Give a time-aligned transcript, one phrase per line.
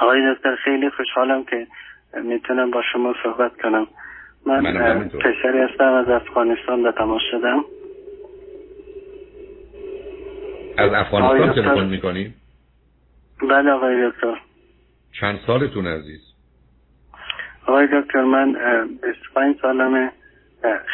[0.00, 1.66] آقای دکتر خیلی خوشحالم که
[2.24, 3.86] می‌تونم با شما صحبت کنم.
[4.46, 7.64] من پسری هستم از افغانستان به تماس شدم.
[10.78, 12.34] از افغانستان تلفن می‌کنی؟
[13.50, 14.36] بله آقای دکتر.
[15.20, 16.20] چند سالتون عزیز؟
[17.66, 18.52] آقای دکتر من
[19.02, 20.12] 25 سالمه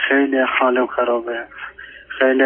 [0.08, 1.44] خیلی حالم خرابه.
[2.18, 2.44] خیلی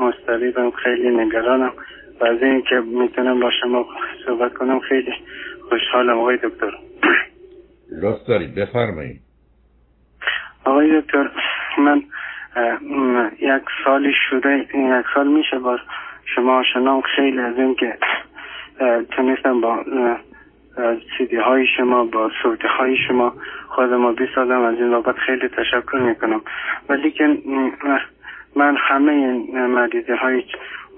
[0.00, 1.72] مستریبم خیلی نگرانم.
[2.20, 3.86] و از این که می‌تونم با شما
[4.26, 5.12] صحبت کنم خیلی
[5.68, 6.70] خوشحالم آقای دکتر.
[8.02, 9.20] راست دارید بفرمایید
[10.64, 11.30] آقای دکتر
[11.78, 12.02] من
[13.40, 15.78] یک سالی شده یک سال میشه با
[16.34, 17.98] شما آشنام خیلی از این که
[19.10, 19.84] تونستم با
[21.18, 23.34] سیدی های شما با صوتی های شما
[23.68, 26.40] خودم رو بسازم از این بابت خیلی تشکر می‌کنم.
[26.88, 27.38] ولی که
[28.56, 30.44] من همه این مریضی های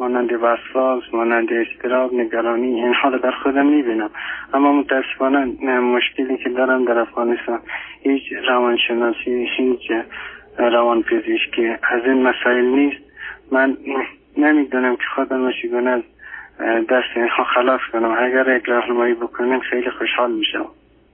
[0.01, 4.11] مانند وسواس مانند استراب نگرانی این حال در خودم می‌بینم.
[4.55, 5.45] اما متاسفانه
[5.81, 7.61] مشکلی که دارم در افغانستان
[8.03, 9.93] هیچ روانشناسی هیچ
[10.59, 13.03] روان پزشکی از این مسائل نیست.
[13.53, 13.77] من
[14.39, 16.03] نمی‌دونم که خودم چگونه از
[16.91, 18.11] دست اینها خلاص کنم.
[18.19, 20.67] اگر یک راهنمایی بکنیم خیلی خوشحال میشم.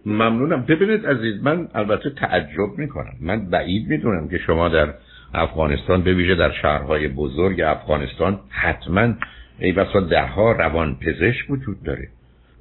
[0.06, 0.64] ممنونم.
[0.68, 3.12] ببینید عزیز من البته تعجب می‌کنم.
[3.22, 4.86] من بعید می‌دونم که شما در
[5.34, 9.14] افغانستان به ویژه در شهرهای بزرگ افغانستان حتما
[9.58, 12.08] ای بسا ده ها روان پزشک وجود داره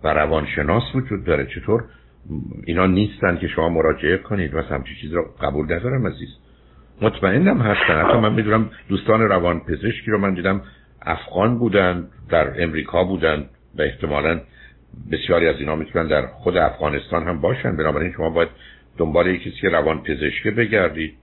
[0.04, 1.46] و روانشناس وجود داره.
[1.46, 1.84] چطور؟
[2.66, 6.30] اینا نیستن که شما مراجعه کنید و همچی چیز رو قبول ندارم عزیز.
[7.02, 8.02] مطمئنم هستن.
[8.02, 10.62] حتی من می‌دونم دوستان روان پزشکی رو من دیدم
[11.02, 13.46] افغان بودن در امریکا بودن
[13.78, 14.42] و احتمالا
[15.12, 17.76] بسیاری از اینا می‌تونن در خود افغانستان هم باشن.
[17.76, 18.50] بنابراین شما باید
[18.98, 21.14] دنبال یکی که روان پزشکی بگردید.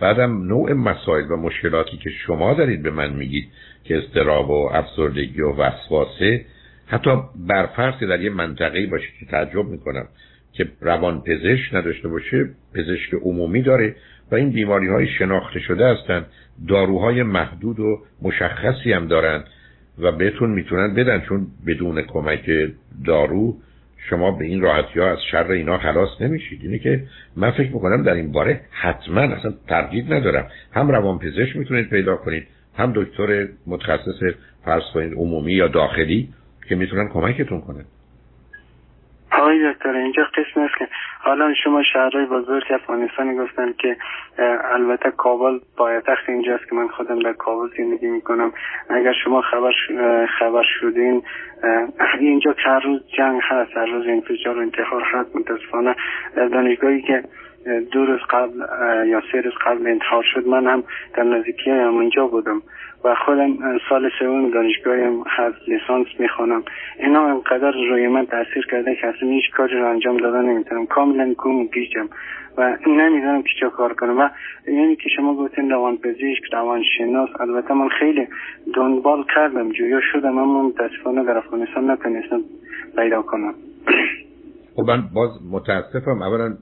[0.00, 3.48] بعدم نوع مسائل و مشکلاتی که شما دارید به من میگید
[3.84, 6.44] که استراب و افسردگی و وسواسه
[6.86, 7.10] حتی
[7.48, 10.08] برفرض در یه منطقه‌ای باشه که تعجب می‌کنم
[10.52, 13.96] که روان پزشک نداشته باشه پزشک عمومی داره
[14.30, 16.26] و این بیماری های شناخته شده هستند
[16.68, 19.44] داروهای محدود و مشخصی هم دارن
[19.98, 22.50] و بهتون می‌تونن بدن چون بدون کمک
[23.06, 23.56] دارو
[24.08, 26.60] شما به این راحتی ها از شر اینا خلاص نمیشید.
[26.62, 27.02] اینه که
[27.36, 30.46] من فکر می‌کنم در این باره حتما اصلا تردید ندارم.
[30.72, 32.46] هم روان پزشک می‌تونید پیدا کنید
[32.76, 34.22] هم دکتر متخصص
[34.64, 36.28] فرض کنید عمومی یا داخلی
[36.68, 37.84] که می‌تونن کمکتون کنن
[39.40, 40.88] آقای دکتر اینجا قسم است که
[41.20, 43.96] حالا شما شهرهای بزرگ افغانستانی گفتن که
[44.64, 48.52] البته کابل پایتخت اینجاست که من خودم در کابل زندگی می‌کنم.
[48.90, 49.72] اگر شما خبر
[50.38, 51.22] خبر شدین
[52.20, 55.94] اینجا هر روز جنگ هست هر روز انفجار و انتحار هست متاسفانه
[56.34, 57.22] دانشگاهی که
[57.92, 58.58] دو روز قبل
[59.08, 60.46] یا سه روز قبل انتحار شد.
[60.46, 60.84] من هم
[61.14, 62.62] در نزدیکی هم اونجا بودم.
[63.04, 66.62] و خودم سال سوم دانشگاهیم هست لیسانس می‌خوانم
[66.98, 70.86] اینا انقدر روی من تاثیر کرده که اصلا هیچ کاری رو انجام دادن نمی‌تونم.
[70.86, 72.08] کاملا گم گیجم.
[72.58, 74.18] و نمی‌دونم که چه کار کنم.
[74.18, 74.28] و
[74.66, 78.28] یعنی که شما گفتین روان پزشک روان شناس البته من خیلی
[78.74, 82.40] دنبال کردم جویا شدم اما متاسفانه در افغانستان نتونستم
[82.96, 83.54] پیدا کنم.
[84.76, 86.22] خب من باز متاسفم.
[86.22, 86.56] اولا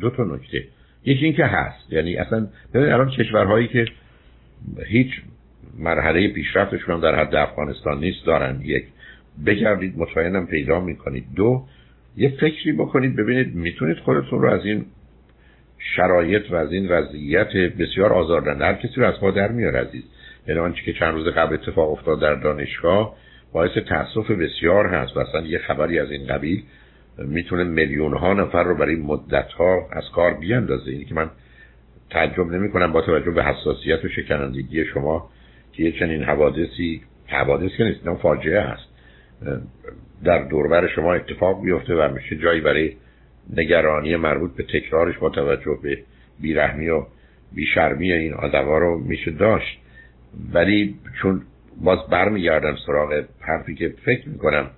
[0.00, 0.64] دو تا نکته.
[1.04, 1.92] یکی اینکه هست.
[1.92, 3.84] یعنی اصلا ببین الان کشورهایی که
[4.86, 5.10] هیچ
[5.78, 8.60] مرحله پیشرفتشون در حد افغانستان نیست دارن.
[8.64, 8.84] یک
[9.46, 11.24] بگردید مطمئنم پیدا می‌کنید.
[11.36, 11.64] دو
[12.16, 14.84] یه فکری بکنید ببینید می‌تونید خودتون رو از این
[15.96, 20.02] شرایط و از این وضعیت بسیار آزاردنده هر کسی رو از ما در میاره عزیز.
[20.48, 23.16] یعنی آنچه که چند روز قبل اتفاق افتاد در دانشگاه
[23.52, 26.62] باعث تاسف بسیار هست و اصلا یه خبری از این قبیل
[27.18, 30.90] می‌تونه میلیون ها نفر رو برای مدت ها از کار بیاندازه.
[30.90, 31.30] اینی که من
[32.10, 35.30] تعجب نمی کنم با توجه به حساسیت و شکنندگی شما
[35.72, 38.88] که یه چنین حوادثی حوادثی که نیست فاجعه هست.
[40.24, 42.96] در دوربر شما اتفاق بیفته و میشه جایی برای
[43.56, 45.98] نگرانی مربوط به تکرارش با توجه به
[46.40, 47.06] بیرحمی و
[47.52, 49.78] بیشرمی این آدما رو میشه داشت.
[50.52, 51.42] ولی چون
[51.80, 54.70] باز برمیگردم سراغ حرفی که فکر می‌کنم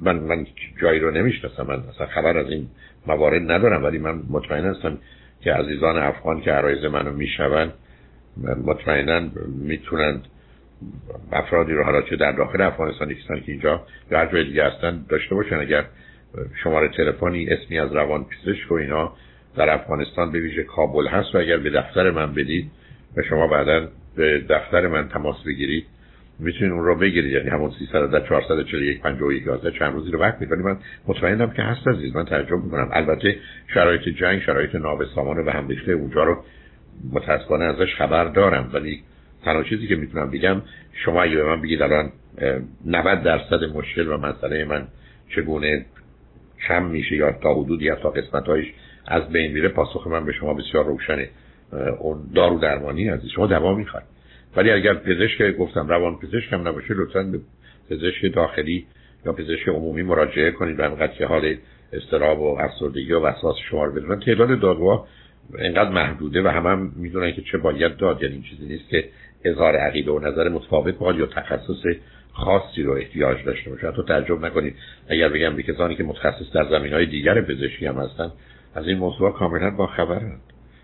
[0.00, 0.46] من من
[0.82, 1.66] جایی رو نمی‌شناسم.
[1.66, 2.68] من اصلا خبر از این
[3.06, 4.98] موارد ندارم ولی من مطمئن هستم
[5.40, 7.72] که عزیزان افغان که عرایز منو می‌شوند
[8.64, 10.24] مطمئنا می‌تونند
[11.32, 15.34] افرادی رو حالا چه در داخل افغانستان هستن که اینجا هر جای دیگه هستن داشته
[15.34, 15.56] باشن.
[15.56, 15.84] اگر
[16.64, 19.12] شماره تلفنی اسمی از روان پزشک و اینا
[19.56, 22.70] در افغانستان به ویژه کابل هست و اگر به دفتر من بدید
[23.16, 25.86] و شما بعدا به دفتر من تماس بگیرید
[26.40, 27.32] می‌تونید اون رو بگیرید.
[27.32, 30.76] یعنی همون 310 441 51 11 چند روزی رو وقت ولی من
[31.06, 32.16] مطمئنم که هست عزیز.
[32.16, 32.88] من تعجب می‌کنم.
[32.92, 33.36] البته
[33.74, 36.44] شرایط جنگ شرایط نابسامان و به هم ریخته اونجا رو
[37.12, 38.70] متاسفانه ازش خبر دارم.
[38.72, 39.02] ولی
[39.44, 40.62] تنها چیزی که می‌تونم بگم
[41.04, 42.12] شما اگه به من بگید الان
[42.86, 44.86] 90 درصد مشکل و مسئله من
[45.36, 45.86] چگونه
[46.68, 48.66] کم میشه یا تا حدودی یا تا قسمتهایش
[49.06, 51.28] از بین میره پاسخ من به شما بسیار روشنه.
[52.00, 54.09] اون دارو درمانی از شما دوا می‌خواید.
[54.56, 57.40] ولی اگر پزشک گفتم روان پزشک هم نباشه لطفا به
[57.90, 58.86] پزشک داخلی
[59.26, 61.56] یا پزشک عمومی مراجعه کنید و انقدر که حال
[61.92, 64.20] استراب و افسردگی و وسواس شما رو بدونن.
[64.20, 65.06] تعداد داروها
[65.58, 68.22] اینقدر محدوده و همه هم می‌دونن که چه باید داد.
[68.22, 69.08] یعنی این چیزی نیست که
[69.44, 71.82] اظهار عقیده و نظر متفاوت با یا تخصص
[72.32, 73.88] خاصی رو احتیاج داشته باشه.
[73.88, 74.74] حتی تعجب نکنید.
[75.08, 78.32] اگر بگم به کسانی که متخصص در زمین های دیگر پزشکی هم هستن
[78.74, 80.40] از این موضوع کاملا با خبرند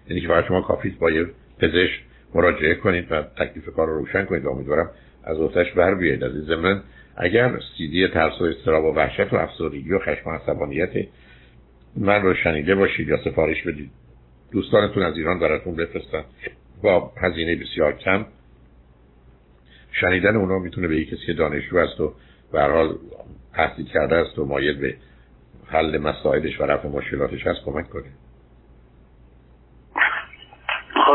[0.08, 1.26] یعنی که شما کافی با یه
[1.58, 2.00] پزشک
[2.34, 4.90] مراجعه کنید و تکلیف کار رو روشن کنید و امیدوارم
[5.24, 6.24] از اوتش بر بیاید.
[6.24, 6.80] از این زمین
[7.16, 10.90] اگر سیدی ترس و استراب و وحشت و افسردگی و خشم و عصبانیت
[11.96, 13.90] من رو شنیده باشید یا سفارش بدید
[14.52, 16.24] دوستانتون از ایران براتون بفرستن.
[16.82, 18.26] با هزینه بسیار کم
[19.92, 22.14] شنیدن اونا می‌تونه به یک کسی دانشجو است و
[22.52, 22.98] به حال
[23.54, 24.94] تحصیل کرده است و مایل به
[25.66, 28.04] حل مسائلش و رفع مشکلاتش هست کمک کنه.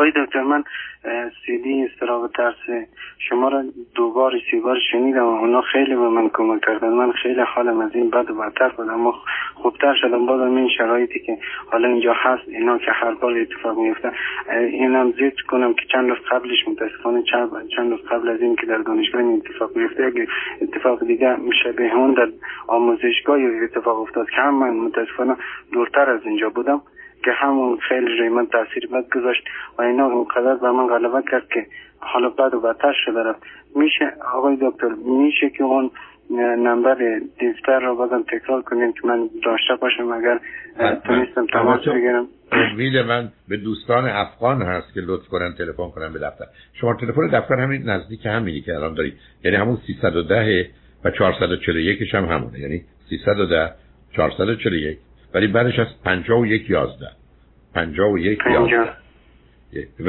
[0.01, 0.63] آقای دکتر من
[1.45, 2.87] سیدی استراب ترس
[3.29, 3.63] شما را
[3.95, 6.89] دو بار سی بار شنیدم و اونا خیلی به من کمک کردن.
[6.89, 9.13] من خیلی حالم از این بد و بدتر بود اما
[9.55, 10.25] خوبتر شدم.
[10.25, 11.37] بازم این شرایطی که
[11.71, 14.11] حالا اینجا هست اینا که هر بار اتفاق میفته
[14.49, 17.23] اینم زیاد کنم که چند روز قبلش متاسفانه
[17.75, 20.27] چند روز قبل از این که در دانشگاه این اتفاق میفته اگه
[20.61, 21.37] اتفاق دیگه
[21.77, 22.27] به اون در
[22.67, 25.35] آموزشگاه اتفاق افتاد که هم من متاسفانه
[25.71, 26.81] دورتر از اینجا بودم.
[27.23, 29.43] که همون خیلی روی من تاثیر بد گذاشت
[29.77, 31.65] و اینا اونقدر به من غلبه کرد که
[31.99, 33.43] حالا بد و بدتر شده رفت.
[33.75, 35.91] میشه آقای دکتر میشه که اون
[36.39, 40.39] نمبر دفتر رو بازم تکرار کنیم که من داشته باشم اگر
[41.05, 42.27] تونستم تماس بگیرم.
[42.51, 46.45] امید من به دوستان افغان هست که لطف کنن تلفن کنن به دفتر.
[46.73, 49.13] شما تلفن دفتر همین نزدیک همینی که الان دارید.
[49.43, 50.69] یعنی همون 310
[51.05, 52.59] و 441 هم همونه.
[52.59, 53.71] یعنی 310
[54.15, 54.97] 441
[55.33, 57.07] ولی بعدش از 51 11
[57.75, 58.89] 51 11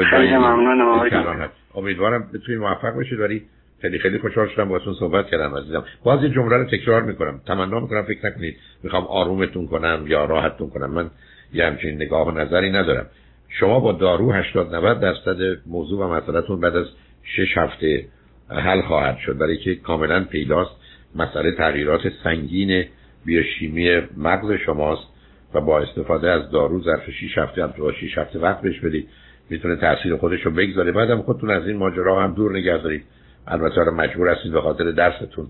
[0.09, 3.45] خیلی ممنونم امیدوارم بتونید موفق بشید ولی
[3.81, 5.83] خیلی خیلی خوشحال شدم باهاتون صحبت کردم عزیزم.
[6.03, 7.41] باز این جمله رو تکرار می‌کنم.
[7.47, 10.91] تمنا می‌کنم فکر نکنید می‌خوام آرومتون کنم یا راحتتون کنم.
[10.91, 11.09] من
[11.53, 13.05] یه همچین نگاه و نظری ندارم.
[13.49, 15.37] شما با دارو 80 90 درصد
[15.67, 16.85] موضوع و مسئلهتون بعد از
[17.23, 18.05] 6 هفته
[18.49, 19.37] حل خواهد شد.
[19.37, 20.75] برای که کاملا پیداست.
[21.15, 22.85] مسئله تغییرات سنگین
[23.25, 25.12] بیوشیمی مغز شماست.
[25.53, 29.09] و با استفاده از دارو ظرف 6 هفته هم تو 6 هفته وقت بهش بدید.
[29.49, 30.91] می‌تونه تاثیر خودش رو بگذاره.
[30.91, 33.03] بعدم خودتون از این ماجرا هم دور نگه دارید
[33.47, 35.49] البته مجبور هستید به خاطر درستون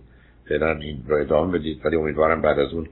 [0.49, 1.81] فعلا این رو ادامه بدید.
[1.85, 2.87] ولی امیدوارم بعد از اون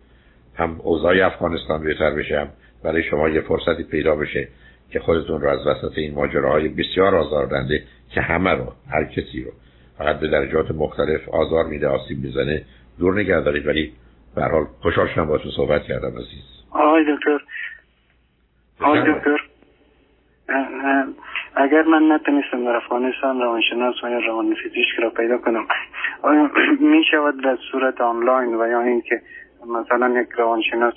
[0.55, 2.47] هم اوضاع افغانستان بهتر بشه هم
[2.83, 4.47] برای شما یه فرصتی پیدا بشه
[4.89, 9.51] که خودتون رو از وسط این ماجراهای بسیار آزاردنده که همه رو هر کسی رو
[9.97, 12.63] فقط به درجات مختلف آزار میده آسیب می‌زنه
[12.99, 13.93] دور نگه ولی
[14.35, 16.60] به حال خوشحال شدم باهاتون صحبت کردم عزیز.
[16.71, 17.39] آقای دکتر.
[18.79, 19.41] آقای دکتر.
[21.55, 24.55] اگر من نتونستم در افغانستان روانشناس و یا روان
[24.99, 25.65] را پیدا کنم
[26.21, 26.51] آیا
[26.93, 29.21] می شود در صورت آنلاین و یا اینکه
[29.67, 30.93] مثلا یک روانشناس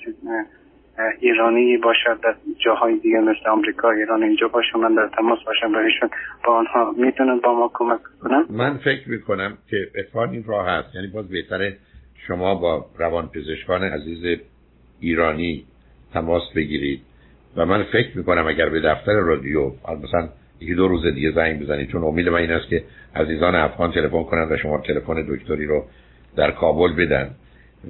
[1.20, 2.34] ایرانی باشد در
[2.64, 6.10] جاهای دیگه مثل آمریکا ایران اینجا باشه من در تماس باشم برایشون
[6.44, 10.94] با آنها می‌تونن با ما کمک کنم من فکر می‌کنم که اتفاق این راه هست
[10.94, 11.76] یعنی باز بهتره
[12.26, 14.38] شما با روان پزشکان عزیز
[15.04, 15.64] ایرانی
[16.12, 17.00] تماس بگیرید.
[17.56, 19.72] و من فکر می‌کنم اگر به دفتر رادیو
[20.04, 20.28] مثلا
[20.60, 22.84] یکی دو روز دیگه زنگ بزنید چون امید من این است که
[23.14, 25.86] عزیزان افغان تلفن کنند و شما تلفن دکتری رو
[26.36, 27.30] در کابل بدن.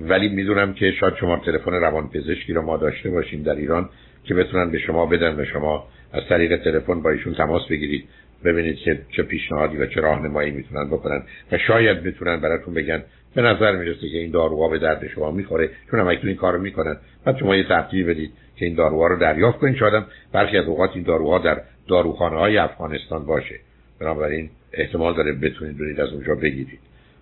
[0.00, 3.88] ولی می‌دونم که شاید شما تلفن روان پزشکی رو ما داشته باشیم در ایران
[4.24, 8.04] که بتونن به شما بدن و شما از طریق تلفن با ایشون تماس بگیرید.
[8.44, 11.22] ببینید که چه پیشنهادی و چه راهنمایی می‌تونن بکنن.
[11.52, 13.02] و شاید بتونن براتون بگن
[13.34, 16.96] به نظر می‌رسه که این داروها به درد شما می‌خوره چون هم این کارو می‌کنن.
[17.24, 19.76] بعد شما یه ترتیب بدید که این داروها رو دریافت کنید.
[19.76, 23.54] شاید برخی از اوقات این داروها در داروخانه های افغانستان باشه.
[24.00, 26.78] بنابراین احتمال داره بتونید برید از اونجا بگیرید.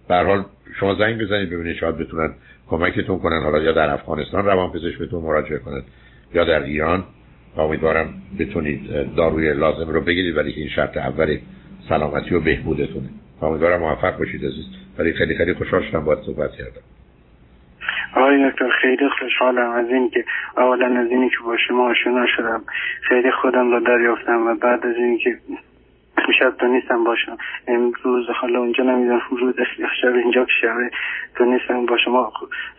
[0.09, 0.45] به حال
[0.81, 2.35] شما زنگ بزنید ببینید شاید بتونن
[2.69, 3.43] کمکتون کنن.
[3.43, 5.85] حالا یا در افغانستان روان پزشک بهتون مراجعه کنند
[6.35, 7.05] یا در ایران.
[7.57, 11.39] امیدوارم بتونید داروی لازم رو بگیرید ولی این شرط اول
[11.89, 13.09] سلامتی و بهبودتونه.
[13.43, 14.65] امیدوارم موفق باشید عزیز.
[14.99, 16.83] ولی خیلی خیلی خوشحال شدم باید صحبت کردم.
[18.17, 20.25] آقای دکتر خیلی خوشحالم از این که
[20.57, 22.63] اولا از اینی که با شما آشنا شدم.
[23.03, 25.39] خیلی خودم رو دریافتم و بعد از اینکه
[26.39, 27.37] شب نیستم باشم
[27.69, 29.55] امروز حالا اونجا نمی‌دونم روز
[30.03, 32.33] شب اینجا که شبه نیستم با شما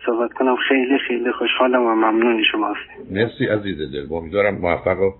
[0.06, 0.56] صحبت کنم.
[0.56, 5.12] خیلی خیلی خوشحالم و ممنون شما هستیم مرسی عزیز دل امیدوارم موفق و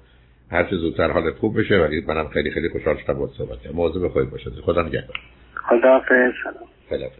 [0.50, 3.72] هر چه زودتر حالت خوب بشه ولی منم خیلی خیلی خوشحال شدم با صحبت کنم
[3.72, 5.16] مواظب خودت باشه خدا نگهدار.
[5.68, 6.32] خدا حافظ
[6.90, 7.10] سلام